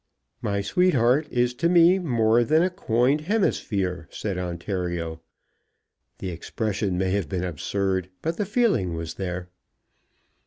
"My 0.41 0.61
sweetheart 0.61 1.27
is 1.29 1.53
to 1.53 1.69
me 1.69 1.99
more 1.99 2.43
than 2.43 2.63
a 2.63 2.71
coined 2.71 3.21
hemisphere," 3.21 4.07
said 4.09 4.35
Ontario. 4.35 5.21
The 6.17 6.31
expression 6.31 6.97
may 6.97 7.11
have 7.11 7.29
been 7.29 7.43
absurd, 7.43 8.09
but 8.23 8.37
the 8.37 8.47
feeling 8.47 8.95
was 8.95 9.13
there. 9.13 9.49